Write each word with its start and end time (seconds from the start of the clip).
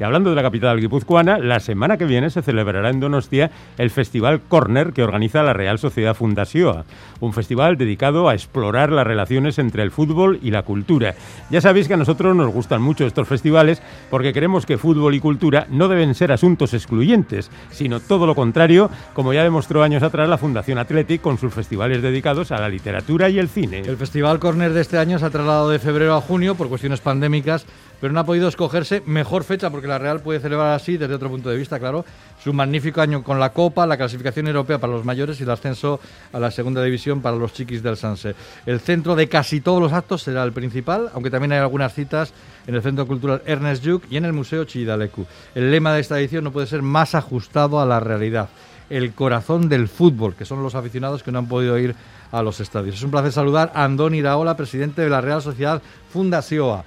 Y 0.00 0.02
hablando 0.02 0.30
de 0.30 0.36
la 0.36 0.42
capital 0.42 0.80
guipuzcoana, 0.80 1.36
la 1.36 1.60
semana 1.60 1.98
que 1.98 2.06
viene 2.06 2.30
se 2.30 2.40
celebrará 2.40 2.88
en 2.88 3.00
Donostia 3.00 3.50
el 3.76 3.90
Festival 3.90 4.40
Corner 4.48 4.94
que 4.94 5.02
organiza 5.02 5.42
la 5.42 5.52
Real 5.52 5.78
Sociedad 5.78 6.14
Fundación, 6.14 6.84
un 7.20 7.34
festival 7.34 7.76
dedicado 7.76 8.30
a 8.30 8.32
explorar 8.32 8.92
las 8.92 9.06
relaciones 9.06 9.58
entre 9.58 9.82
el 9.82 9.90
fútbol 9.90 10.38
y 10.42 10.52
la 10.52 10.62
cultura. 10.62 11.16
Ya 11.50 11.60
sabéis 11.60 11.86
que 11.86 11.92
a 11.92 11.98
nosotros 11.98 12.34
nos 12.34 12.50
gustan 12.50 12.80
mucho 12.80 13.06
estos 13.06 13.28
festivales 13.28 13.82
porque 14.08 14.32
creemos 14.32 14.64
que 14.64 14.78
fútbol 14.78 15.14
y 15.14 15.20
cultura 15.20 15.66
no 15.68 15.86
deben 15.86 16.14
ser 16.14 16.32
asuntos 16.32 16.72
excluyentes, 16.72 17.50
sino 17.70 18.00
todo 18.00 18.26
lo 18.26 18.34
contrario, 18.34 18.88
como 19.12 19.34
ya 19.34 19.42
demostró 19.42 19.82
años 19.82 20.02
atrás 20.02 20.30
la 20.30 20.38
Fundación 20.38 20.78
Athletic 20.78 21.20
con 21.20 21.36
sus 21.36 21.52
festivales 21.52 22.00
dedicados 22.00 22.52
a 22.52 22.58
la 22.58 22.70
literatura 22.70 23.28
y 23.28 23.38
el 23.38 23.50
cine. 23.50 23.80
El 23.80 23.98
Festival 23.98 24.38
Corner 24.38 24.72
de 24.72 24.80
este 24.80 24.96
año 24.96 25.18
se 25.18 25.26
ha 25.26 25.30
trasladado 25.30 25.68
de 25.68 25.78
febrero 25.78 26.14
a 26.14 26.22
junio 26.22 26.54
por 26.54 26.70
cuestiones 26.70 27.02
pandémicas 27.02 27.66
pero 28.00 28.12
no 28.12 28.20
ha 28.20 28.24
podido 28.24 28.48
escogerse 28.48 29.02
mejor 29.06 29.44
fecha 29.44 29.70
porque 29.70 29.86
la 29.86 29.98
Real 29.98 30.20
puede 30.20 30.40
celebrar 30.40 30.72
así 30.72 30.96
desde 30.96 31.14
otro 31.14 31.28
punto 31.28 31.50
de 31.50 31.56
vista, 31.56 31.78
claro, 31.78 32.04
su 32.42 32.52
magnífico 32.52 33.00
año 33.00 33.22
con 33.22 33.38
la 33.38 33.52
Copa, 33.52 33.86
la 33.86 33.96
clasificación 33.96 34.46
europea 34.46 34.78
para 34.78 34.92
los 34.92 35.04
mayores 35.04 35.38
y 35.40 35.42
el 35.42 35.50
ascenso 35.50 36.00
a 36.32 36.40
la 36.40 36.50
segunda 36.50 36.82
división 36.82 37.20
para 37.20 37.36
los 37.36 37.52
chiquis 37.52 37.82
del 37.82 37.96
Sanse. 37.96 38.34
El 38.64 38.80
centro 38.80 39.14
de 39.14 39.28
casi 39.28 39.60
todos 39.60 39.80
los 39.80 39.92
actos 39.92 40.22
será 40.22 40.42
el 40.42 40.52
principal, 40.52 41.10
aunque 41.12 41.30
también 41.30 41.52
hay 41.52 41.58
algunas 41.58 41.94
citas 41.94 42.32
en 42.66 42.74
el 42.74 42.82
Centro 42.82 43.06
Cultural 43.06 43.42
Ernest 43.44 43.84
Juk 43.84 44.04
y 44.10 44.16
en 44.16 44.24
el 44.24 44.32
Museo 44.32 44.64
Chidalecu. 44.64 45.26
El 45.54 45.70
lema 45.70 45.92
de 45.92 46.00
esta 46.00 46.18
edición 46.18 46.44
no 46.44 46.52
puede 46.52 46.66
ser 46.66 46.82
más 46.82 47.14
ajustado 47.14 47.80
a 47.80 47.86
la 47.86 48.00
realidad. 48.00 48.48
El 48.88 49.12
corazón 49.12 49.68
del 49.68 49.88
fútbol, 49.88 50.34
que 50.34 50.44
son 50.44 50.62
los 50.62 50.74
aficionados 50.74 51.22
que 51.22 51.30
no 51.30 51.38
han 51.38 51.46
podido 51.46 51.78
ir 51.78 51.94
a 52.32 52.42
los 52.42 52.60
estadios. 52.60 52.96
Es 52.96 53.02
un 53.02 53.10
placer 53.10 53.32
saludar 53.32 53.70
a 53.74 53.84
Andoni 53.84 54.18
Iraola, 54.18 54.56
presidente 54.56 55.02
de 55.02 55.10
la 55.10 55.20
Real 55.20 55.42
Sociedad 55.42 55.82
Fundación. 56.12 56.82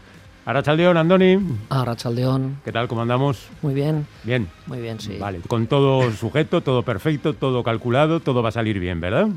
Arrachaldeón, 0.46 0.98
Andoni. 0.98 1.40
Arrachaldeón. 1.70 2.58
¿Qué 2.66 2.74
tal? 2.74 2.90
¿Cómo 2.90 3.02
andamos? 3.02 3.48
Muy 3.62 3.74
bien. 3.74 4.06
Bien. 4.26 4.50
Muy 4.68 4.82
bien, 4.82 5.00
sí. 5.00 5.18
Vale, 5.18 5.40
con 5.48 5.68
todo 5.68 6.12
sujeto, 6.12 6.60
todo 6.60 6.84
perfecto, 6.84 7.34
todo 7.34 7.64
calculado, 7.64 8.20
todo 8.20 8.44
va 8.44 8.50
a 8.50 8.52
salir 8.52 8.78
bien, 8.78 9.00
¿verdad? 9.00 9.30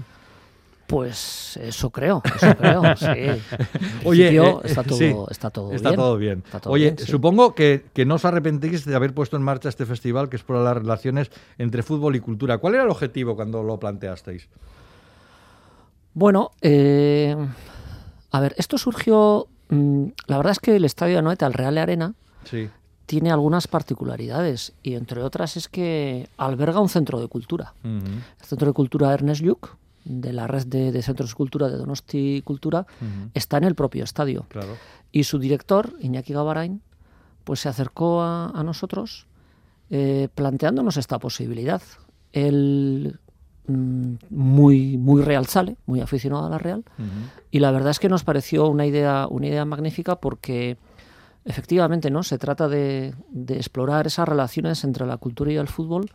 Pues 0.89 1.56
eso 1.62 1.91
creo, 1.91 2.22
eso 2.25 2.56
creo, 2.56 2.83
sí. 2.97 3.42
Oye, 4.05 4.36
eh, 4.36 4.55
está, 4.64 4.83
todo, 4.83 5.28
está 5.31 5.50
todo 5.50 5.72
está 5.72 5.91
bien. 5.91 5.97
Todo 5.97 6.16
bien. 6.16 6.44
Oye, 6.64 6.97
supongo 6.98 7.55
que, 7.55 7.84
que, 7.92 8.05
no 8.05 8.16
os 8.16 8.25
arrepentís 8.25 8.84
de 8.84 8.94
haber 8.94 9.12
puesto 9.12 9.36
en 9.36 9.42
marcha 9.42 9.69
este 9.69 9.86
festival 9.86 10.28
que 10.28 10.36
es 10.36 10.42
por 10.42 10.56
las 10.56 10.77
relaciones 10.77 11.31
entre 11.59 11.83
fútbol 11.83 12.14
y 12.16 12.20
cultura. 12.20 12.59
¿Cuál 12.59 12.75
era 12.75 12.84
el 12.84 12.91
objetivo 12.91 13.34
cuando 13.34 13.62
lo 13.62 13.78
planteasteis? 13.78 14.48
Bueno, 16.14 16.53
eh, 16.62 17.36
a 18.31 18.41
ver, 18.41 18.55
esto 18.56 18.78
surgió 18.78 19.48
la 19.69 20.36
verdad 20.36 20.53
es 20.53 20.59
que 20.61 20.77
el 20.77 20.84
estadio 20.84 21.14
de 21.14 21.19
Anoeta, 21.19 21.47
el 21.47 21.53
Real 21.53 21.78
Arena, 21.78 22.14
tiene 23.06 23.31
algunas 23.31 23.69
particularidades 23.69 24.72
y 24.83 24.95
entre 24.95 25.22
otras 25.22 25.56
es 25.56 25.69
que 25.69 26.28
alberga 26.36 26.81
un 26.81 26.89
centro 26.89 27.20
de 27.20 27.28
cultura. 27.28 27.75
El 27.83 28.47
centro 28.47 28.69
de 28.69 28.72
cultura 28.72 29.12
Ernest 29.12 29.42
Lluch, 29.42 29.69
de 30.05 30.33
la 30.33 30.47
red 30.47 30.67
de, 30.67 31.03
centros 31.03 31.31
de 31.31 31.37
cultura 31.37 31.69
de 31.69 31.77
Donosti 31.77 32.42
Cultura, 32.44 32.87
está 33.34 33.59
en 33.59 33.64
el 33.64 33.75
propio 33.75 34.05
estadio. 34.05 34.47
Y 35.12 35.25
su 35.25 35.39
director, 35.39 35.94
Iñaki 36.00 36.33
Gabarain, 36.33 36.83
pues 37.44 37.61
se 37.61 37.69
acercó 37.69 38.22
a, 38.22 38.62
nosotros 38.64 39.27
eh, 39.91 40.28
planteándonos 40.34 40.97
esta 40.97 41.19
posibilidad. 41.19 41.83
Él 42.33 43.19
Mm, 43.25 43.25
muy, 43.69 44.97
muy 44.97 45.22
real 45.22 45.47
sale, 45.47 45.77
muy 45.86 46.00
aficionado 46.00 46.47
a 46.47 46.50
la 46.50 46.59
Real. 46.59 46.84
Y 47.50 47.61
la 47.61 47.70
verdad 47.70 47.91
es 47.91 47.98
que 47.98 48.09
nos 48.09 48.25
pareció 48.25 48.69
una 48.69 48.86
idea, 48.86 49.27
una 49.28 49.47
idea 49.47 49.64
magnífica 49.64 50.17
porque 50.17 50.77
efectivamente 51.45 52.11
no 52.11 52.22
se 52.22 52.39
trata 52.39 52.69
de, 52.69 53.14
explorar 53.48 54.06
esas 54.06 54.28
relaciones 54.28 54.84
entre 54.84 55.06
la 55.06 55.17
cultura 55.17 55.53
y 55.53 55.56
el 55.56 55.69
fútbol, 55.69 56.11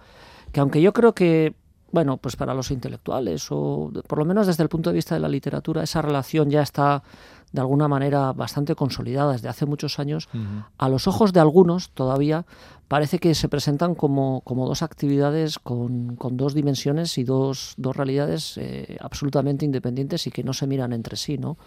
que 0.52 0.60
aunque 0.60 0.82
yo 0.82 0.94
creo 0.94 1.14
que 1.14 1.56
bueno, 1.92 2.18
pues 2.18 2.36
para 2.36 2.54
los 2.54 2.72
intelectuales 2.72 3.48
o 3.50 3.92
por 4.08 4.20
lo 4.20 4.26
menos 4.26 4.48
desde 4.48 4.64
el 4.64 4.70
punto 4.70 4.90
de 4.90 4.96
vista 4.96 5.16
de 5.16 5.22
la 5.22 5.30
literatura, 5.30 5.84
esa 5.84 6.02
relación 6.02 6.50
ya 6.50 6.62
está 6.62 7.04
de 7.52 7.60
alguna 7.60 7.88
manera 7.88 8.32
bastante 8.32 8.76
consolidada 8.76 9.34
desde 9.34 9.50
hace 9.50 9.66
muchos 9.66 10.00
años. 10.00 10.30
A 10.78 10.88
los 10.88 11.08
ojos 11.08 11.34
de 11.34 11.42
algunos 11.42 11.90
todavía 11.90 12.46
parece 12.88 13.20
que 13.20 13.36
se 13.36 13.50
presentan 13.50 13.94
como, 13.94 14.42
como 14.42 14.68
dos 14.68 14.82
actividades 14.82 15.60
con, 15.60 16.16
con, 16.16 16.38
dos 16.38 16.54
dimensiones 16.54 17.18
y 17.18 17.24
dos, 17.24 17.74
dos 17.78 17.96
realidades 17.96 18.58
eh, 18.58 18.98
absolutamente 19.02 19.66
independientes 19.66 20.28
y 20.28 20.32
que 20.32 20.44
no 20.44 20.54
se 20.54 20.68
miran 20.68 20.94
entre 20.94 21.18
sí. 21.18 21.38
¿no? 21.38 21.58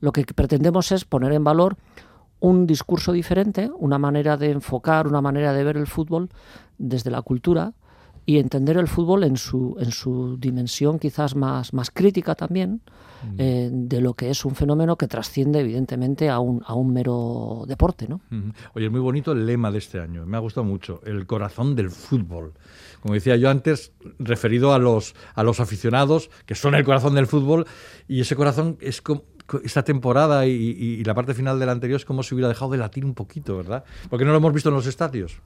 Lo 0.00 0.12
que 0.12 0.24
pretendemos 0.24 0.92
es 0.92 1.04
poner 1.04 1.32
en 1.32 1.42
valor 1.42 1.76
un 2.38 2.66
discurso 2.66 3.12
diferente, 3.12 3.70
una 3.78 3.98
manera 3.98 4.36
de 4.36 4.50
enfocar, 4.52 5.08
una 5.08 5.20
manera 5.20 5.52
de 5.52 5.64
ver 5.64 5.76
el 5.76 5.86
fútbol 5.86 6.30
desde 6.78 7.10
la 7.10 7.22
cultura 7.22 7.72
y 8.26 8.38
entender 8.38 8.76
el 8.76 8.88
fútbol 8.88 9.22
en 9.22 9.36
su, 9.36 9.76
en 9.78 9.92
su 9.92 10.36
dimensión 10.36 10.98
quizás 10.98 11.36
más, 11.36 11.72
más 11.72 11.92
crítica 11.92 12.34
también, 12.34 12.80
eh, 13.38 13.70
de 13.72 14.00
lo 14.00 14.14
que 14.14 14.30
es 14.30 14.44
un 14.44 14.56
fenómeno 14.56 14.96
que 14.96 15.06
trasciende 15.06 15.60
evidentemente 15.60 16.28
a 16.28 16.40
un, 16.40 16.60
a 16.66 16.74
un 16.74 16.92
mero 16.92 17.64
deporte. 17.68 18.08
¿no? 18.08 18.20
Oye, 18.74 18.86
es 18.86 18.92
muy 18.92 19.00
bonito 19.00 19.30
el 19.30 19.46
lema 19.46 19.70
de 19.70 19.78
este 19.78 20.00
año, 20.00 20.26
me 20.26 20.36
ha 20.36 20.40
gustado 20.40 20.64
mucho, 20.64 21.00
el 21.04 21.24
corazón 21.26 21.76
del 21.76 21.90
fútbol. 21.90 22.52
Como 23.00 23.14
decía 23.14 23.36
yo 23.36 23.48
antes, 23.48 23.92
referido 24.18 24.74
a 24.74 24.80
los, 24.80 25.14
a 25.34 25.44
los 25.44 25.60
aficionados, 25.60 26.28
que 26.46 26.56
son 26.56 26.74
el 26.74 26.84
corazón 26.84 27.14
del 27.14 27.28
fútbol, 27.28 27.66
y 28.08 28.20
ese 28.20 28.34
corazón 28.34 28.76
es 28.80 29.00
como 29.00 29.22
esta 29.62 29.84
temporada 29.84 30.44
y, 30.46 31.04
la 31.04 31.14
parte 31.14 31.32
final 31.32 31.60
del 31.60 31.68
anterior 31.68 32.00
es 32.00 32.04
como 32.04 32.24
si 32.24 32.34
hubiera 32.34 32.48
dejado 32.48 32.72
de 32.72 32.78
latir 32.78 33.04
un 33.04 33.14
poquito, 33.14 33.56
¿verdad? 33.56 33.84
Porque 34.10 34.24
no 34.24 34.32
lo 34.32 34.38
hemos 34.38 34.52
visto 34.52 34.70
en 34.70 34.74
los 34.74 34.86
estadios. 34.86 35.40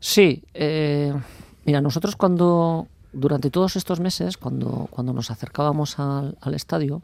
Sí, 0.00 0.42
eh, 0.52 1.14
mira, 1.64 1.80
nosotros 1.80 2.16
cuando, 2.16 2.88
durante 3.12 3.50
todos 3.50 3.76
estos 3.76 4.00
meses, 4.00 4.36
cuando, 4.36 4.88
cuando 4.90 5.12
nos 5.12 5.30
acercábamos 5.30 5.98
al, 5.98 6.36
estadio, 6.54 7.02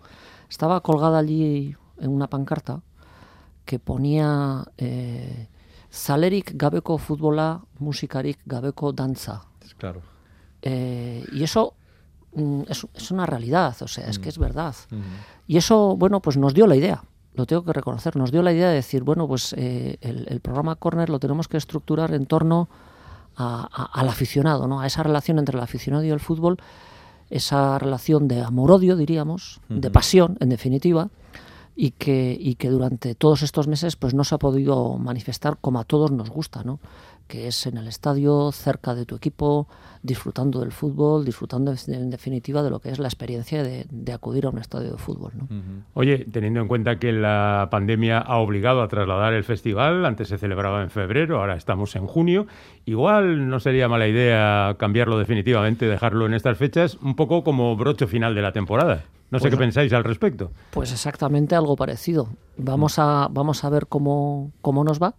estaba 0.49 0.81
colgada 0.81 1.19
allí 1.19 1.77
en 1.99 2.11
una 2.11 2.29
pancarta 2.29 2.83
que 3.65 3.79
ponía 3.79 4.65
eh, 4.79 5.49
Zalerik 5.93 6.53
gabeko 6.55 6.99
futbola, 6.99 7.61
musikarik 7.79 8.39
gabeko 8.47 8.93
danza. 8.93 9.43
Claro. 9.77 10.03
Eh, 10.63 11.25
y 11.33 11.43
eso 11.43 11.75
mm, 12.35 12.63
es, 12.69 13.11
una 13.11 13.27
realidad, 13.27 13.77
o 13.81 13.89
sea, 13.89 14.09
es 14.09 14.19
que 14.19 14.29
es 14.29 14.39
mm. 14.39 14.43
verdad. 14.43 14.75
Mm. 14.91 15.01
Y 15.47 15.57
eso, 15.57 15.97
bueno, 15.97 16.21
pues 16.21 16.37
nos 16.37 16.55
dio 16.55 16.67
la 16.67 16.77
idea, 16.77 17.03
lo 17.35 17.47
tengo 17.47 17.65
que 17.65 17.73
reconocer, 17.73 18.17
nos 18.17 18.31
dio 18.31 18.43
la 18.43 18.53
idea 18.53 18.69
de 18.69 18.75
decir, 18.75 19.03
bueno, 19.03 19.27
pues 19.27 19.53
eh, 19.55 19.99
el, 20.01 20.27
el, 20.29 20.41
programa 20.41 20.77
Corner 20.77 21.09
lo 21.09 21.19
tenemos 21.19 21.49
que 21.49 21.57
estructurar 21.57 22.13
en 22.15 22.27
torno 22.27 22.69
al 23.41 24.09
aficionado, 24.09 24.67
¿no? 24.67 24.81
a 24.81 24.87
esa 24.87 25.03
relación 25.03 25.39
entre 25.39 25.57
el 25.57 25.63
aficionado 25.63 26.05
y 26.05 26.11
el 26.11 26.21
fútbol, 26.21 26.59
esa 27.31 27.79
relación 27.79 28.29
de 28.29 28.43
amor-odio, 28.43 28.97
diríamos, 28.97 29.61
de 29.69 29.91
pasión, 29.91 30.37
en 30.41 30.49
definitiva, 30.49 31.11
y 31.77 31.93
que, 31.93 32.37
y 32.39 32.57
que 32.57 32.69
durante 32.69 33.15
todos 33.15 33.43
estos 33.43 33.69
meses 33.69 33.97
pues, 33.97 34.15
no 34.15 34.25
se 34.25 34.35
ha 34.35 34.39
podido 34.39 34.99
manifestar 34.99 35.57
como 35.61 35.79
a 35.79 35.85
todos 35.85 36.11
nos 36.11 36.29
gusta, 36.29 36.63
¿no? 36.65 36.81
Que 37.31 37.47
es 37.47 37.65
en 37.67 37.79
el 37.79 37.87
estadio, 37.87 38.51
cerca 38.51 38.95
de 38.97 39.07
tu 39.07 39.15
equipo, 39.15 39.69
disfrutando 40.03 40.61
del 40.61 40.73
fútbol, 40.73 41.25
disfrutando 41.25 41.73
en 41.87 42.11
definitiva 42.11 42.63
de 42.65 42.71
lo 42.71 42.81
que 42.81 42.91
es 42.91 42.99
la 42.99 43.07
experiencia 43.07 43.63
de, 43.63 43.87
acudir 44.13 44.47
a 44.47 44.51
un 44.51 44.59
estadio 44.59 44.91
de 44.91 44.99
fútbol. 44.99 45.33
¿no? 45.37 45.47
Oye, 45.95 46.27
teniendo 46.33 46.61
en 46.61 46.67
cuenta 46.67 46.99
que 46.99 47.13
la 47.13 47.69
pandemia 47.71 48.19
ha 48.19 48.39
obligado 48.39 48.83
a 48.83 48.89
trasladar 48.89 49.33
el 49.33 49.45
festival, 49.45 50.05
antes 50.05 50.27
se 50.27 50.39
celebraba 50.39 50.83
en 50.83 50.91
febrero, 50.91 51.39
ahora 51.39 51.55
estamos 51.55 51.95
en 51.95 52.09
junio, 52.09 52.49
igual 52.85 53.49
no 53.49 53.61
sería 53.61 53.89
mala 53.89 54.09
idea 54.09 54.75
cambiarlo 54.77 55.17
definitivamente, 55.17 55.87
dejarlo 55.87 56.27
en 56.27 56.35
estas 56.35 56.59
fechas, 56.59 56.97
un 57.01 57.15
poco 57.15 57.45
como 57.45 57.77
broche 57.77 58.09
final 58.09 58.35
de 58.35 58.43
la 58.43 58.53
temporada. 58.53 59.05
No 59.31 59.39
sé 59.39 59.45
pues 59.45 59.55
qué 59.55 59.59
pensáis 59.59 59.93
al 59.93 60.03
respecto. 60.03 60.51
Pues 60.73 60.91
exactamente 60.91 61.55
algo 61.55 61.77
parecido. 61.77 62.31
Vamos 62.57 62.99
a, 62.99 63.29
vamos 63.31 63.63
a 63.63 63.71
ver 63.71 63.87
cómo, 63.87 64.51
cómo 64.61 64.83
nos 64.83 65.01
va 65.01 65.15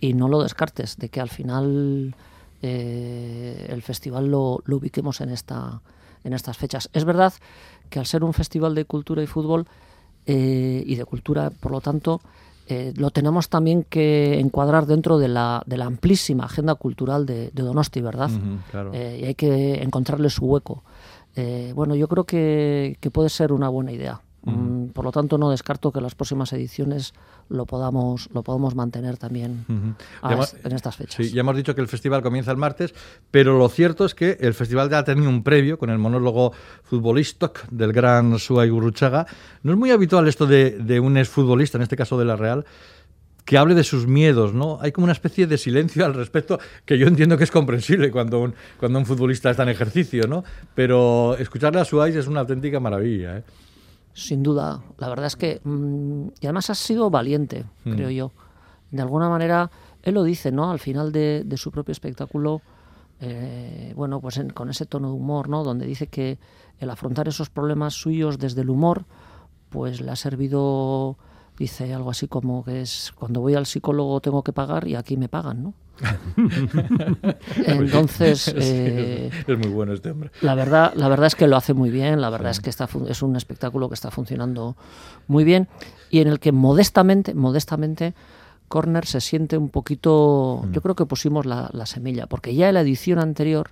y 0.00 0.14
no 0.14 0.28
lo 0.28 0.42
descartes 0.42 0.96
de 0.96 1.08
que 1.08 1.20
al 1.20 1.28
final 1.28 2.14
eh, 2.62 3.66
el 3.70 3.82
festival 3.82 4.30
lo, 4.30 4.62
ubiquemos 4.66 5.20
en, 5.20 5.30
esta, 5.30 5.80
en 6.24 6.32
estas 6.32 6.56
fechas. 6.56 6.90
Es 6.92 7.04
verdad 7.04 7.32
que 7.88 7.98
al 7.98 8.06
ser 8.06 8.24
un 8.24 8.32
festival 8.32 8.74
de 8.74 8.84
cultura 8.84 9.22
y 9.22 9.26
fútbol 9.26 9.66
eh, 10.26 10.82
y 10.86 10.94
de 10.94 11.04
cultura, 11.04 11.50
por 11.50 11.72
lo 11.72 11.80
tanto, 11.80 12.20
eh, 12.68 12.92
lo 12.96 13.10
tenemos 13.10 13.48
también 13.48 13.84
que 13.84 14.38
encuadrar 14.38 14.86
dentro 14.86 15.18
de 15.18 15.28
la, 15.28 15.62
de 15.66 15.76
la 15.76 15.86
amplísima 15.86 16.44
agenda 16.44 16.74
cultural 16.76 17.26
de, 17.26 17.50
Donosti, 17.52 18.00
¿verdad? 18.00 18.30
y 18.92 19.24
hay 19.24 19.34
que 19.34 19.82
encontrarle 19.82 20.30
su 20.30 20.46
hueco. 20.46 20.84
bueno, 21.74 21.94
yo 21.94 22.08
creo 22.08 22.24
que, 22.24 22.96
que 23.00 23.10
puede 23.10 23.28
ser 23.28 23.52
una 23.52 23.68
buena 23.68 23.92
idea. 23.92 24.20
Por 24.90 25.04
lo 25.04 25.12
tanto, 25.12 25.38
no 25.38 25.50
descarto 25.50 25.92
que 25.92 26.00
las 26.00 26.14
próximas 26.14 26.52
ediciones 26.52 27.14
lo 27.48 27.66
podamos, 27.66 28.28
lo 28.32 28.42
podamos 28.42 28.74
mantener 28.74 29.16
también 29.16 29.64
en 29.68 30.72
estas 30.72 30.96
fechas. 30.96 31.16
Sí, 31.16 31.32
ya 31.32 31.40
hemos 31.40 31.56
dicho 31.56 31.74
que 31.74 31.80
el 31.80 31.88
festival 31.88 32.22
comienza 32.22 32.50
el 32.50 32.56
martes, 32.56 32.94
pero 33.30 33.58
lo 33.58 33.68
cierto 33.68 34.04
es 34.04 34.14
que 34.14 34.38
el 34.40 34.54
festival 34.54 34.90
ya 34.90 34.98
ha 34.98 35.04
tenido 35.04 35.28
un 35.28 35.42
previo 35.42 35.78
con 35.78 35.90
el 35.90 35.98
monólogo 35.98 36.52
futbolístico 36.82 37.30
del 37.70 37.92
gran 37.92 38.38
Suay 38.38 38.68
Gurruchaga. 38.70 39.26
No 39.62 39.72
es 39.72 39.78
muy 39.78 39.90
habitual 39.90 40.28
esto 40.28 40.46
de, 40.46 41.00
un 41.00 41.16
exfutbolista, 41.16 41.78
en 41.78 41.82
este 41.82 41.96
caso 41.96 42.18
de 42.18 42.24
la 42.24 42.36
Real, 42.36 42.64
que 43.44 43.58
hable 43.58 43.74
de 43.74 43.84
sus 43.84 44.06
miedos, 44.06 44.54
¿no? 44.54 44.78
Hay 44.80 44.92
como 44.92 45.04
una 45.04 45.12
especie 45.12 45.46
de 45.46 45.58
silencio 45.58 46.04
al 46.04 46.14
respecto 46.14 46.60
que 46.84 46.98
yo 46.98 47.06
entiendo 47.06 47.36
que 47.36 47.44
es 47.44 47.50
comprensible 47.50 48.10
cuando 48.10 48.40
un, 48.40 48.54
cuando 48.78 48.98
un 48.98 49.06
futbolista 49.06 49.50
está 49.50 49.64
en 49.64 49.70
ejercicio, 49.70 50.26
¿no? 50.28 50.44
Pero 50.74 51.36
escucharle 51.36 51.80
a 51.80 51.84
Suárez 51.84 52.16
es 52.16 52.26
una 52.26 52.40
auténtica 52.40 52.78
maravilla, 52.80 53.38
¿eh? 53.38 53.42
Sin 54.12 54.42
duda, 54.42 54.82
la 54.98 55.08
verdad 55.08 55.26
es 55.26 55.36
que 55.36 55.60
mm, 55.62 56.28
y 56.40 56.46
además 56.46 56.70
ha 56.70 56.74
sido 56.74 57.10
valiente, 57.10 57.64
mm. 57.84 57.92
creo 57.92 58.10
yo. 58.10 58.32
De 58.90 59.02
alguna 59.02 59.28
manera, 59.28 59.70
él 60.02 60.14
lo 60.14 60.24
dice, 60.24 60.50
¿no? 60.50 60.70
Al 60.70 60.80
final 60.80 61.12
de, 61.12 61.46
su 61.56 61.70
propio 61.70 61.92
espectáculo, 61.92 62.60
eh, 63.20 63.92
bueno, 63.96 64.20
pues 64.20 64.40
con 64.52 64.68
ese 64.68 64.86
tono 64.86 65.08
de 65.08 65.14
humor, 65.14 65.48
¿no? 65.48 65.62
Donde 65.62 65.86
dice 65.86 66.08
que 66.08 66.38
el 66.78 66.90
afrontar 66.90 67.28
esos 67.28 67.50
problemas 67.50 67.94
suyos 67.94 68.38
desde 68.38 68.62
el 68.62 68.70
humor, 68.70 69.04
pues 69.68 70.00
le 70.00 70.10
ha 70.10 70.16
servido 70.16 71.16
dice 71.60 71.92
algo 71.92 72.10
así 72.10 72.26
como 72.26 72.64
que 72.64 72.80
es 72.80 73.12
cuando 73.14 73.42
voy 73.42 73.54
al 73.54 73.66
psicólogo 73.66 74.20
tengo 74.22 74.42
que 74.42 74.52
pagar 74.52 74.88
y 74.88 74.94
aquí 74.94 75.18
me 75.18 75.28
pagan, 75.28 75.62
¿no? 75.62 75.74
Entonces 77.66 78.48
eh, 78.56 79.30
es 79.46 79.58
muy 79.58 79.68
bueno 79.68 79.92
este 79.92 80.10
hombre. 80.10 80.30
La 80.40 80.54
verdad, 80.54 80.92
la 80.94 81.08
verdad 81.08 81.26
es 81.26 81.34
que 81.34 81.46
lo 81.46 81.56
hace 81.56 81.74
muy 81.74 81.90
bien. 81.90 82.20
La 82.20 82.30
verdad 82.30 82.50
es 82.50 82.60
que 82.60 82.70
está, 82.70 82.88
es 83.08 83.22
un 83.22 83.36
espectáculo 83.36 83.88
que 83.88 83.94
está 83.94 84.10
funcionando 84.10 84.76
muy 85.26 85.44
bien 85.44 85.68
y 86.10 86.20
en 86.20 86.28
el 86.28 86.40
que 86.40 86.52
modestamente, 86.52 87.34
modestamente 87.34 88.14
Corner 88.68 89.06
se 89.06 89.20
siente 89.20 89.58
un 89.58 89.68
poquito. 89.68 90.62
Mm. 90.64 90.72
Yo 90.72 90.80
creo 90.80 90.94
que 90.94 91.06
pusimos 91.06 91.46
la, 91.46 91.70
semilla 91.86 92.26
porque 92.26 92.54
ya 92.54 92.68
en 92.68 92.74
la 92.74 92.80
edición 92.82 93.18
anterior 93.18 93.70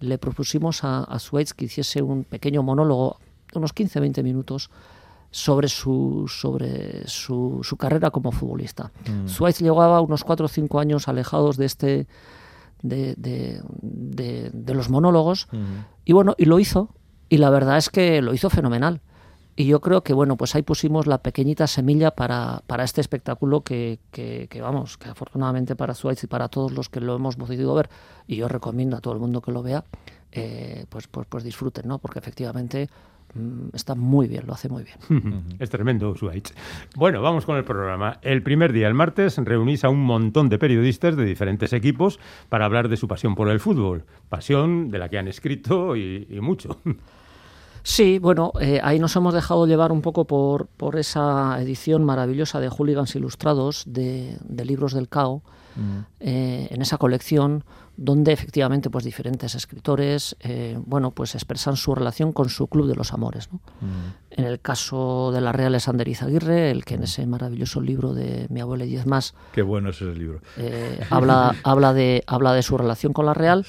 le 0.00 0.18
propusimos 0.18 0.84
a, 0.84 1.00
a 1.00 1.18
que 1.56 1.64
hiciese 1.64 2.02
un 2.02 2.24
pequeño 2.24 2.62
monólogo, 2.62 3.18
unos 3.54 3.74
15-20 3.74 4.22
minutos 4.22 4.70
sobre 5.32 5.68
su, 5.68 6.26
sobre 6.28 7.08
su, 7.08 7.60
su 7.62 7.76
carrera 7.76 8.10
como 8.10 8.30
futbolista. 8.30 8.92
Mm. 9.08 9.26
llevaba 9.64 10.00
unos 10.00 10.22
cuatro 10.22 10.46
o 10.46 10.48
cinco 10.48 10.78
años 10.78 11.08
alejados 11.08 11.56
de 11.56 11.64
este 11.64 12.06
de, 12.82 13.14
de, 13.16 14.74
los 14.74 14.90
monólogos 14.90 15.48
mm. 15.52 15.56
y 16.04 16.12
bueno, 16.12 16.34
y 16.36 16.44
lo 16.46 16.58
hizo 16.58 16.90
y 17.28 17.38
la 17.38 17.48
verdad 17.48 17.78
es 17.78 17.88
que 17.88 18.20
lo 18.20 18.34
hizo 18.34 18.50
fenomenal. 18.50 19.00
Y 19.54 19.66
yo 19.66 19.80
creo 19.80 20.02
que 20.02 20.14
bueno, 20.14 20.36
pues 20.36 20.54
ahí 20.54 20.62
pusimos 20.62 21.06
la 21.06 21.18
pequeñita 21.18 21.66
semilla 21.66 22.10
para, 22.10 22.62
para 22.66 22.84
este 22.84 23.00
espectáculo 23.00 23.62
que, 23.62 24.00
que, 24.10 24.48
vamos, 24.60 24.96
que 24.96 25.10
afortunadamente 25.10 25.76
para 25.76 25.94
Suárez 25.94 26.24
y 26.24 26.26
para 26.26 26.48
todos 26.48 26.72
los 26.72 26.88
que 26.88 27.00
lo 27.00 27.14
hemos 27.14 27.36
podido 27.36 27.74
ver, 27.74 27.90
y 28.26 28.36
yo 28.36 28.48
recomiendo 28.48 28.96
a 28.96 29.00
todo 29.00 29.12
el 29.12 29.20
mundo 29.20 29.42
que 29.42 29.52
lo 29.52 29.62
vea, 29.62 29.84
eh, 30.30 30.86
pues, 30.88 31.06
pues, 31.06 31.26
pues 31.28 31.44
disfruten, 31.44 31.86
¿no? 31.86 31.98
Porque 31.98 32.18
efectivamente 32.18 32.88
está 33.72 33.94
muy 33.94 34.28
bien, 34.28 34.46
lo 34.46 34.52
hace 34.52 34.68
muy 34.68 34.84
bien. 34.84 35.44
es 35.58 35.70
tremendo, 35.70 36.14
Suárez. 36.16 36.54
Bueno, 36.96 37.22
vamos 37.22 37.46
con 37.46 37.56
el 37.56 37.64
programa. 37.64 38.18
El 38.22 38.42
primer 38.42 38.72
día, 38.72 38.88
el 38.88 38.94
martes, 38.94 39.38
reunís 39.38 39.84
a 39.84 39.88
un 39.88 40.02
montón 40.02 40.48
de 40.48 40.58
periodistas 40.58 41.16
de 41.16 41.24
diferentes 41.24 41.72
equipos 41.72 42.18
para 42.48 42.64
hablar 42.64 42.88
de 42.88 42.96
su 42.96 43.08
pasión 43.08 43.34
por 43.34 43.48
el 43.48 43.60
fútbol. 43.60 44.04
Pasión 44.28 44.90
de 44.90 44.98
la 44.98 45.08
que 45.08 45.18
han 45.18 45.28
escrito 45.28 45.96
y, 45.96 46.26
mucho. 46.40 46.78
Sí, 47.84 48.18
bueno, 48.18 48.52
eh, 48.60 48.80
ahí 48.82 48.98
nos 49.00 49.16
hemos 49.16 49.34
dejado 49.34 49.66
llevar 49.66 49.90
un 49.90 50.02
poco 50.02 50.24
por, 50.24 50.66
por 50.66 50.96
esa 50.96 51.60
edición 51.60 52.04
maravillosa 52.04 52.60
de 52.60 52.68
Hooligans 52.68 53.14
Ilustrados 53.16 53.84
de, 53.86 54.38
Libros 54.64 54.92
del 54.92 55.08
Cao, 55.08 55.42
mm. 55.74 55.98
eh, 56.20 56.68
en 56.70 56.80
esa 56.80 56.98
colección 56.98 57.64
donde 57.96 58.32
efectivamente 58.32 58.90
pues 58.90 59.04
diferentes 59.04 59.54
escritores 59.54 60.36
eh, 60.40 60.78
bueno 60.86 61.10
pues 61.10 61.34
expresan 61.34 61.76
su 61.76 61.94
relación 61.94 62.32
con 62.32 62.48
su 62.48 62.66
club 62.66 62.88
de 62.88 62.94
los 62.94 63.12
amores 63.12 63.48
mm. 63.52 64.30
en 64.30 64.44
el 64.44 64.60
caso 64.60 65.30
de 65.32 65.40
la 65.40 65.52
Real 65.52 65.68
Alexander 65.68 66.06
Izaguirre 66.08 66.70
el 66.70 66.84
que 66.84 66.94
en 66.94 67.02
ese 67.02 67.26
maravilloso 67.26 67.80
libro 67.80 68.14
de 68.14 68.46
mi 68.50 68.60
abuela 68.60 68.84
y 68.84 68.88
diez 68.88 69.06
más 69.06 69.34
qué 69.52 69.62
bueno 69.62 69.90
es 69.90 69.96
ese 69.96 70.14
libro. 70.14 70.40
eh, 70.56 71.00
habla 71.10 71.54
habla 71.64 71.92
de 71.92 72.24
habla 72.26 72.54
de 72.54 72.62
su 72.62 72.78
relación 72.78 73.12
con 73.12 73.26
la 73.26 73.34
Real 73.34 73.66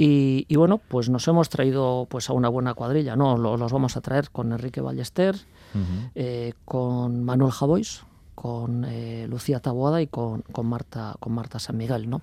y, 0.00 0.54
bueno 0.54 0.80
pues 0.88 1.08
nos 1.10 1.26
hemos 1.26 1.48
traído 1.48 2.06
pues 2.08 2.30
a 2.30 2.32
una 2.32 2.48
buena 2.48 2.74
cuadrilla 2.74 3.16
no 3.16 3.36
los, 3.36 3.72
vamos 3.72 3.96
a 3.96 4.00
traer 4.00 4.30
con 4.30 4.52
Enrique 4.52 4.80
Ballester 4.80 5.36
eh, 6.14 6.52
con 6.64 7.24
Manuel 7.24 7.50
Javois 7.50 8.04
con 8.40 8.84
eh, 8.84 9.26
Lucía 9.28 9.58
Taboada 9.58 10.00
y 10.00 10.06
con, 10.06 10.42
con, 10.42 10.64
Marta, 10.66 11.16
con 11.18 11.32
Marta 11.32 11.58
San 11.58 11.76
Miguel. 11.76 12.08
¿no? 12.08 12.20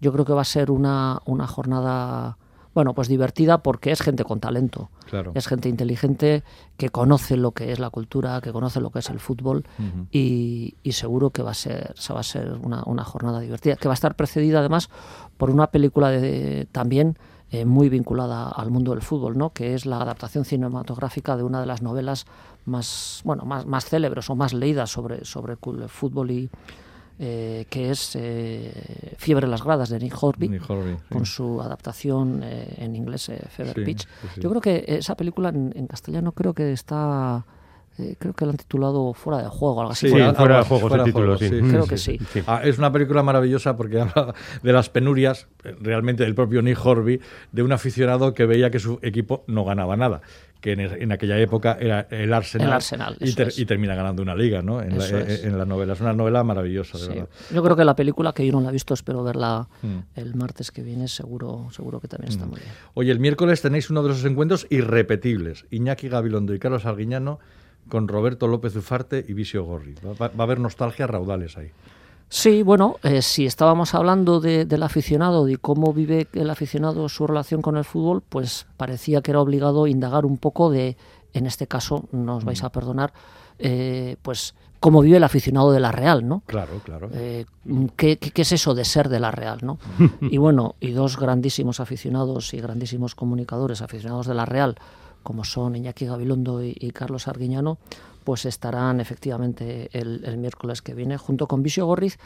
Yo 0.00 0.10
creo 0.10 0.24
que 0.24 0.32
va 0.32 0.40
a 0.40 0.46
ser 0.46 0.70
una, 0.70 1.20
una 1.26 1.46
jornada 1.46 2.38
bueno, 2.72 2.94
pues 2.94 3.08
divertida 3.08 3.58
porque 3.58 3.92
es 3.92 4.00
gente 4.00 4.24
con 4.24 4.40
talento. 4.40 4.88
Es 5.34 5.46
gente 5.46 5.68
inteligente 5.68 6.44
que 6.78 6.88
conoce 6.88 7.36
lo 7.36 7.52
que 7.52 7.72
es 7.72 7.78
la 7.78 7.90
cultura, 7.90 8.40
que 8.40 8.52
conoce 8.52 8.80
lo 8.80 8.88
que 8.88 9.00
es 9.00 9.10
el 9.10 9.20
fútbol 9.20 9.66
y, 10.10 10.76
y, 10.82 10.92
seguro 10.92 11.28
que 11.28 11.42
va 11.42 11.50
a 11.50 11.54
ser, 11.54 11.92
se 11.94 12.14
va 12.14 12.20
a 12.20 12.22
ser 12.22 12.52
una, 12.52 12.82
una, 12.86 13.04
jornada 13.04 13.40
divertida, 13.40 13.76
que 13.76 13.86
va 13.86 13.92
a 13.92 14.00
estar 14.00 14.14
precedida 14.14 14.60
además 14.60 14.88
por 15.36 15.50
una 15.50 15.66
película 15.66 16.08
de, 16.10 16.68
también 16.72 17.18
eh, 17.52 17.64
muy 17.64 17.88
vinculada 17.88 18.48
al 18.48 18.70
mundo 18.70 18.92
del 18.92 19.02
fútbol, 19.02 19.36
¿no? 19.36 19.52
que 19.52 19.74
es 19.74 19.84
la 19.84 20.00
adaptación 20.00 20.44
cinematográfica 20.44 21.36
de 21.36 21.42
una 21.42 21.60
de 21.60 21.66
las 21.66 21.82
novelas 21.82 22.26
más, 22.64 23.22
bueno, 23.24 23.44
más, 23.44 23.66
más 23.66 23.86
célebres 23.86 24.30
o 24.30 24.36
más 24.36 24.52
leídas 24.52 24.90
sobre, 24.90 25.24
sobre 25.24 25.54
el 25.54 25.88
fútbol 25.88 26.30
y, 26.30 26.50
eh, 27.18 27.66
que 27.68 27.90
es 27.90 28.14
eh, 28.14 29.14
Fiebre 29.18 29.46
en 29.46 29.50
las 29.50 29.64
gradas 29.64 29.88
de 29.88 29.98
Nick 29.98 30.22
Horby, 30.22 30.60
con 31.10 31.26
su 31.26 31.60
adaptación 31.60 32.42
en 32.44 32.94
inglés 32.94 33.32
Fever 33.48 33.84
Pitch. 33.84 34.06
Yo 34.36 34.48
creo 34.50 34.60
que 34.60 34.84
esa 34.86 35.16
película 35.16 35.48
en, 35.48 35.86
castellano 35.88 36.30
creo 36.30 36.54
que 36.54 36.72
está 36.72 37.44
eh, 37.98 38.16
creo 38.18 38.32
que 38.32 38.44
lo 38.44 38.52
han 38.52 38.56
titulado 38.56 39.12
Fuera 39.12 39.42
de 39.42 39.48
Juego, 39.48 39.80
algo 39.80 39.92
así. 39.92 40.08
Sí, 40.08 40.12
Fuera, 40.12 40.58
de 40.58 40.64
Juego 40.64 40.88
ese 40.88 41.04
título, 41.04 41.38
sí. 41.38 41.48
Creo 41.48 41.86
que 41.86 41.98
sí. 41.98 42.18
Ah, 42.46 42.62
es 42.64 42.78
una 42.78 42.92
película 42.92 43.22
maravillosa 43.22 43.76
porque 43.76 44.00
habla 44.00 44.34
de 44.62 44.72
las 44.72 44.88
penurias, 44.88 45.48
eh, 45.64 45.76
realmente 45.80 46.24
del 46.24 46.34
propio 46.34 46.62
Nick 46.62 46.84
Horby, 46.84 47.20
de 47.52 47.62
un 47.62 47.72
aficionado 47.72 48.32
que 48.34 48.46
veía 48.46 48.70
que 48.70 48.78
su 48.78 48.98
equipo 49.02 49.44
no 49.46 49.64
ganaba 49.64 49.96
nada 49.96 50.22
que 50.60 50.72
en, 50.72 51.10
aquella 51.10 51.38
época 51.38 51.76
era 51.80 52.06
el 52.10 52.32
Arsenal, 52.32 52.68
el 52.68 52.72
Arsenal 52.74 53.16
y, 53.18 53.64
termina 53.64 53.94
ganando 53.94 54.22
una 54.22 54.34
liga 54.34 54.60
¿no? 54.60 54.82
en, 54.82 54.98
la, 54.98 55.06
en, 55.08 55.56
la, 55.56 55.64
novela. 55.64 55.94
Es 55.94 56.00
una 56.00 56.12
novela 56.12 56.44
maravillosa, 56.44 56.98
de 56.98 57.08
verdad. 57.08 57.28
Yo 57.52 57.62
creo 57.62 57.76
que 57.76 57.84
la 57.84 57.96
película, 57.96 58.32
que 58.32 58.46
yo 58.46 58.52
no 58.52 58.60
la 58.60 58.68
he 58.68 58.72
visto, 58.72 58.92
espero 58.92 59.24
verla 59.24 59.68
mm. 59.82 59.98
el 60.16 60.34
martes 60.34 60.70
que 60.70 60.82
viene, 60.82 61.08
seguro, 61.08 61.68
seguro 61.72 61.98
que 62.00 62.08
también 62.08 62.30
está 62.30 62.44
mm. 62.44 62.48
muy 62.50 62.60
bien. 62.60 62.72
Oye, 62.94 63.10
el 63.10 63.20
miércoles 63.20 63.62
tenéis 63.62 63.88
uno 63.88 64.02
de 64.02 64.12
esos 64.12 64.24
encuentros 64.26 64.66
irrepetibles. 64.68 65.64
Iñaki 65.70 66.08
Gabilondo 66.08 66.54
y 66.54 66.58
Carlos 66.58 66.84
Arguiñano 66.84 67.40
con 67.90 68.08
Roberto 68.08 68.46
López 68.46 68.74
Ufarte 68.76 69.22
y 69.28 69.34
Vicio 69.34 69.64
Gorri. 69.64 69.94
Va, 70.02 70.30
a 70.36 70.42
haber 70.42 70.58
nostalgia 70.58 71.06
raudales 71.06 71.58
ahí. 71.58 71.70
Sí, 72.30 72.62
bueno, 72.62 72.96
eh, 73.02 73.22
si 73.22 73.44
estábamos 73.44 73.92
hablando 73.92 74.40
del 74.40 74.82
aficionado, 74.84 75.44
de 75.44 75.58
cómo 75.58 75.92
vive 75.92 76.28
el 76.32 76.48
aficionado 76.48 77.08
su 77.08 77.26
relación 77.26 77.60
con 77.60 77.76
el 77.76 77.84
fútbol, 77.84 78.22
pues 78.26 78.66
parecía 78.76 79.20
que 79.20 79.32
era 79.32 79.40
obligado 79.40 79.88
indagar 79.88 80.24
un 80.24 80.38
poco 80.38 80.70
de, 80.70 80.96
en 81.32 81.46
este 81.46 81.66
caso, 81.66 82.04
no 82.12 82.36
os 82.36 82.44
vais 82.44 82.62
a 82.62 82.70
perdonar, 82.70 83.12
eh, 83.58 84.16
pues 84.22 84.54
cómo 84.78 85.02
vive 85.02 85.16
el 85.16 85.24
aficionado 85.24 85.72
de 85.72 85.80
la 85.80 85.90
Real, 85.90 86.26
¿no? 86.26 86.44
Claro, 86.46 86.80
claro. 86.84 87.10
Eh, 87.12 87.46
¿qué, 87.96 88.16
qué, 88.16 88.42
es 88.42 88.52
eso 88.52 88.74
de 88.74 88.84
ser 88.84 89.08
de 89.08 89.18
la 89.18 89.32
Real, 89.32 89.58
no? 89.62 89.80
y 90.20 90.38
bueno, 90.38 90.76
y 90.78 90.92
dos 90.92 91.18
grandísimos 91.18 91.80
aficionados 91.80 92.54
y 92.54 92.60
grandísimos 92.60 93.16
comunicadores 93.16 93.82
aficionados 93.82 94.28
de 94.28 94.34
la 94.34 94.46
Real, 94.46 94.76
como 95.22 95.44
son 95.44 95.76
Iñaki 95.76 96.06
Gabilondo 96.06 96.62
y, 96.62 96.90
Carlos 96.92 97.28
Arguiñano, 97.28 97.78
pues 98.24 98.44
estarán 98.44 99.00
efectivamente 99.00 99.90
el, 99.92 100.36
miércoles 100.38 100.82
que 100.82 100.94
viene 100.94 101.16
junto 101.16 101.46
con 101.46 101.62
Visio 101.62 101.86
Gorriz 101.86 102.18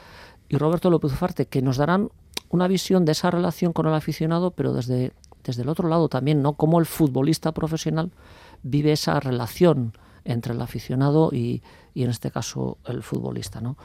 y 0.49 0.57
Roberto 0.57 0.91
López 0.91 1.13
Ufarte, 1.13 1.47
que 1.47 1.63
nos 1.63 1.77
darán 1.77 2.11
una 2.51 2.69
visión 2.69 3.05
de 3.05 3.13
esa 3.13 3.31
relación 3.31 3.73
con 3.73 3.87
el 3.87 3.95
aficionado, 3.95 4.51
pero 4.53 4.73
desde, 4.73 5.13
desde 5.43 5.63
el 5.63 5.69
otro 5.69 5.89
lado 5.89 6.09
también, 6.09 6.43
¿no? 6.43 6.55
Cómo 6.55 6.79
el 6.79 6.87
futbolista 6.87 7.53
profesional 7.53 8.13
vive 8.63 8.93
esa 8.93 9.19
relación 9.21 9.93
entre 10.25 10.55
el 10.55 10.61
aficionado 10.61 11.31
y, 11.33 11.63
y 11.95 12.03
en 12.03 12.11
este 12.11 12.31
caso 12.31 12.79
el 12.87 13.03
futbolista, 13.03 13.61
¿no? 13.61 13.77